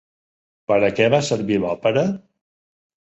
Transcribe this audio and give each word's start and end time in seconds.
Per 0.71 0.77
a 0.87 0.89
què 1.01 1.09
va 1.15 1.19
servir 1.29 1.59
l'òpera? 1.67 2.07